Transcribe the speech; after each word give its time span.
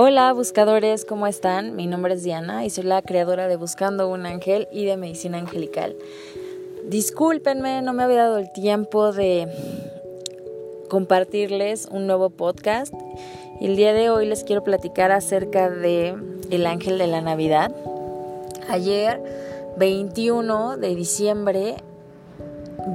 Hola 0.00 0.32
buscadores, 0.32 1.04
¿cómo 1.04 1.26
están? 1.26 1.74
Mi 1.74 1.88
nombre 1.88 2.14
es 2.14 2.22
Diana 2.22 2.64
y 2.64 2.70
soy 2.70 2.84
la 2.84 3.02
creadora 3.02 3.48
de 3.48 3.56
Buscando 3.56 4.08
un 4.08 4.26
Ángel 4.26 4.68
y 4.70 4.84
de 4.84 4.96
Medicina 4.96 5.38
Angelical. 5.38 5.96
Discúlpenme, 6.84 7.82
no 7.82 7.92
me 7.94 8.04
había 8.04 8.18
dado 8.18 8.38
el 8.38 8.52
tiempo 8.52 9.10
de 9.10 9.48
compartirles 10.88 11.88
un 11.90 12.06
nuevo 12.06 12.30
podcast. 12.30 12.94
El 13.60 13.74
día 13.74 13.92
de 13.92 14.08
hoy 14.08 14.26
les 14.26 14.44
quiero 14.44 14.62
platicar 14.62 15.10
acerca 15.10 15.68
de 15.68 16.14
el 16.48 16.66
ángel 16.66 16.96
de 16.96 17.08
la 17.08 17.20
Navidad. 17.20 17.74
Ayer, 18.68 19.20
21 19.78 20.76
de 20.76 20.94
diciembre, 20.94 21.74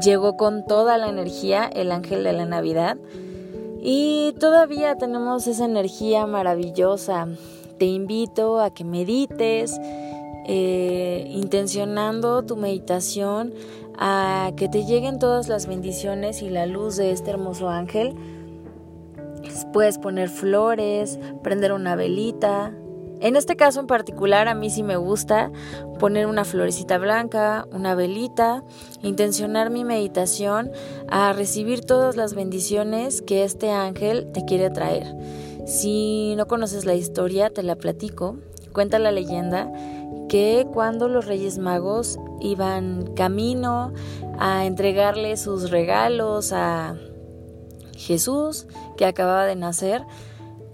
llegó 0.01 0.37
con 0.37 0.65
toda 0.65 0.97
la 0.97 1.09
energía 1.09 1.65
el 1.65 1.91
ángel 1.91 2.23
de 2.23 2.31
la 2.31 2.45
Navidad 2.45 2.95
y 3.85 4.33
todavía 4.39 4.97
tenemos 4.97 5.45
esa 5.45 5.65
energía 5.65 6.25
maravillosa. 6.25 7.27
Te 7.77 7.85
invito 7.85 8.61
a 8.61 8.73
que 8.73 8.85
medites, 8.85 9.77
eh, 10.47 11.27
intencionando 11.29 12.43
tu 12.43 12.55
meditación, 12.55 13.53
a 13.97 14.53
que 14.55 14.69
te 14.69 14.85
lleguen 14.85 15.19
todas 15.19 15.49
las 15.49 15.67
bendiciones 15.67 16.41
y 16.41 16.49
la 16.49 16.65
luz 16.65 16.95
de 16.95 17.11
este 17.11 17.31
hermoso 17.31 17.67
ángel. 17.67 18.15
Puedes 19.73 19.97
poner 19.97 20.29
flores, 20.29 21.19
prender 21.41 21.73
una 21.73 21.97
velita, 21.97 22.73
en 23.23 23.37
este 23.37 23.55
caso 23.55 23.79
en 23.79 23.87
particular 23.87 24.49
a 24.49 24.53
mí 24.53 24.69
sí 24.69 24.83
me 24.83 24.97
gusta 24.97 25.49
poner 25.97 26.27
una 26.27 26.43
florecita 26.43 26.97
blanca, 26.97 27.65
una 27.71 27.95
velita, 27.95 28.65
intencionar 29.01 29.69
mi 29.69 29.85
meditación 29.85 30.71
a 31.07 31.31
recibir 31.31 31.85
todas 31.85 32.17
las 32.17 32.33
bendiciones 32.33 33.21
que 33.21 33.45
este 33.45 33.71
ángel 33.71 34.29
te 34.33 34.43
quiere 34.43 34.69
traer. 34.69 35.15
Si 35.65 36.35
no 36.35 36.47
conoces 36.47 36.83
la 36.83 36.95
historia, 36.95 37.49
te 37.49 37.63
la 37.63 37.77
platico. 37.77 38.35
Cuenta 38.73 38.99
la 38.99 39.13
leyenda 39.13 39.71
que 40.27 40.67
cuando 40.73 41.07
los 41.07 41.25
Reyes 41.25 41.59
Magos 41.59 42.19
iban 42.41 43.13
camino 43.15 43.93
a 44.37 44.65
entregarle 44.65 45.37
sus 45.37 45.71
regalos 45.71 46.51
a 46.51 46.97
Jesús, 47.95 48.67
que 48.97 49.05
acababa 49.05 49.45
de 49.45 49.55
nacer, 49.55 50.03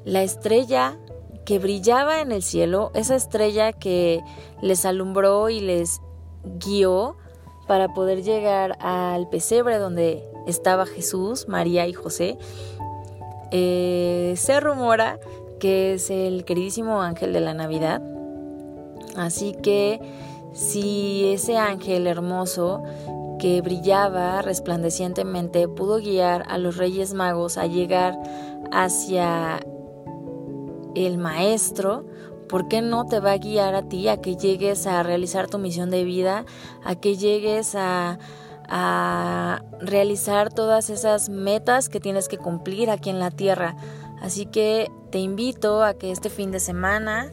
la 0.03 0.23
estrella 0.23 0.97
que 1.49 1.57
brillaba 1.57 2.21
en 2.21 2.31
el 2.31 2.43
cielo, 2.43 2.91
esa 2.93 3.15
estrella 3.15 3.73
que 3.73 4.21
les 4.61 4.85
alumbró 4.85 5.49
y 5.49 5.61
les 5.61 5.99
guió 6.63 7.17
para 7.67 7.91
poder 7.95 8.21
llegar 8.21 8.77
al 8.79 9.27
pesebre 9.29 9.79
donde 9.79 10.23
estaba 10.45 10.85
Jesús, 10.85 11.47
María 11.47 11.87
y 11.87 11.93
José, 11.93 12.37
eh, 13.49 14.35
se 14.37 14.59
rumora 14.59 15.19
que 15.59 15.95
es 15.95 16.11
el 16.11 16.45
queridísimo 16.45 17.01
ángel 17.01 17.33
de 17.33 17.39
la 17.39 17.55
Navidad. 17.55 17.99
Así 19.17 19.53
que 19.53 19.99
si 20.53 21.31
ese 21.33 21.57
ángel 21.57 22.05
hermoso 22.05 22.83
que 23.39 23.61
brillaba 23.61 24.43
resplandecientemente 24.43 25.67
pudo 25.67 25.97
guiar 25.97 26.45
a 26.47 26.59
los 26.59 26.77
Reyes 26.77 27.15
Magos 27.15 27.57
a 27.57 27.65
llegar 27.65 28.19
hacia 28.71 29.61
el 30.95 31.17
maestro, 31.17 32.05
¿por 32.47 32.67
qué 32.67 32.81
no 32.81 33.05
te 33.05 33.19
va 33.19 33.33
a 33.33 33.37
guiar 33.37 33.75
a 33.75 33.87
ti 33.87 34.07
a 34.07 34.21
que 34.21 34.35
llegues 34.35 34.87
a 34.87 35.03
realizar 35.03 35.47
tu 35.47 35.57
misión 35.59 35.89
de 35.89 36.03
vida, 36.03 36.45
a 36.83 36.95
que 36.95 37.15
llegues 37.15 37.75
a, 37.75 38.19
a 38.67 39.63
realizar 39.79 40.51
todas 40.53 40.89
esas 40.89 41.29
metas 41.29 41.89
que 41.89 41.99
tienes 41.99 42.27
que 42.27 42.37
cumplir 42.37 42.89
aquí 42.89 43.09
en 43.09 43.19
la 43.19 43.31
tierra? 43.31 43.75
Así 44.21 44.45
que 44.45 44.91
te 45.11 45.19
invito 45.19 45.83
a 45.83 45.93
que 45.93 46.11
este 46.11 46.29
fin 46.29 46.51
de 46.51 46.59
semana 46.59 47.31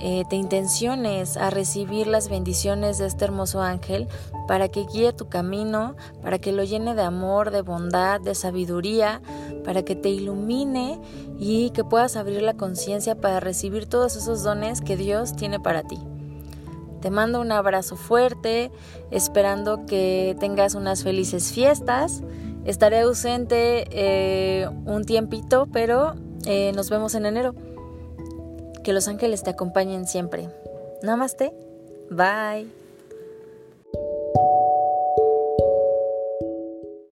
eh, 0.00 0.24
te 0.28 0.36
intenciones 0.36 1.36
a 1.36 1.50
recibir 1.50 2.06
las 2.06 2.28
bendiciones 2.28 2.98
de 2.98 3.06
este 3.06 3.24
hermoso 3.24 3.62
ángel 3.62 4.08
para 4.46 4.68
que 4.68 4.86
guíe 4.86 5.12
tu 5.12 5.28
camino, 5.28 5.96
para 6.22 6.38
que 6.38 6.52
lo 6.52 6.62
llene 6.64 6.94
de 6.94 7.02
amor, 7.02 7.50
de 7.50 7.62
bondad, 7.62 8.20
de 8.20 8.34
sabiduría, 8.34 9.20
para 9.64 9.82
que 9.82 9.96
te 9.96 10.08
ilumine 10.08 11.00
y 11.38 11.70
que 11.70 11.84
puedas 11.84 12.16
abrir 12.16 12.42
la 12.42 12.54
conciencia 12.54 13.16
para 13.16 13.40
recibir 13.40 13.86
todos 13.86 14.16
esos 14.16 14.42
dones 14.42 14.80
que 14.80 14.96
Dios 14.96 15.34
tiene 15.34 15.58
para 15.58 15.82
ti. 15.82 15.98
Te 17.00 17.10
mando 17.10 17.40
un 17.40 17.52
abrazo 17.52 17.96
fuerte, 17.96 18.70
esperando 19.10 19.86
que 19.86 20.36
tengas 20.40 20.74
unas 20.74 21.04
felices 21.04 21.52
fiestas. 21.52 22.22
Estaré 22.64 23.00
ausente 23.00 23.86
eh, 23.90 24.68
un 24.84 25.04
tiempito, 25.04 25.68
pero 25.72 26.14
eh, 26.44 26.72
nos 26.74 26.90
vemos 26.90 27.14
en 27.14 27.26
enero. 27.26 27.54
Que 28.88 28.94
los 28.94 29.06
ángeles 29.06 29.42
te 29.42 29.50
acompañen 29.50 30.06
siempre. 30.06 30.48
Namaste. 31.02 31.52
Bye. 32.08 32.66